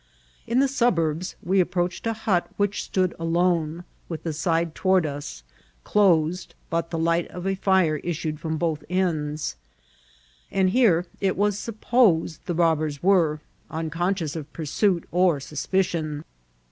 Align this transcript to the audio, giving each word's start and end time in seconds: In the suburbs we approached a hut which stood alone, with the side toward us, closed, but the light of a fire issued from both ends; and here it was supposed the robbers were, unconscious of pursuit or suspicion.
In 0.47 0.57
the 0.57 0.67
suburbs 0.67 1.35
we 1.43 1.59
approached 1.59 2.07
a 2.07 2.13
hut 2.13 2.47
which 2.57 2.81
stood 2.81 3.13
alone, 3.19 3.83
with 4.09 4.23
the 4.23 4.33
side 4.33 4.73
toward 4.73 5.05
us, 5.05 5.43
closed, 5.83 6.55
but 6.71 6.89
the 6.89 6.97
light 6.97 7.27
of 7.27 7.45
a 7.45 7.53
fire 7.53 7.97
issued 7.97 8.39
from 8.39 8.57
both 8.57 8.83
ends; 8.89 9.57
and 10.49 10.71
here 10.71 11.05
it 11.19 11.37
was 11.37 11.59
supposed 11.59 12.43
the 12.47 12.55
robbers 12.55 13.03
were, 13.03 13.41
unconscious 13.69 14.35
of 14.35 14.51
pursuit 14.53 15.05
or 15.11 15.39
suspicion. 15.39 16.23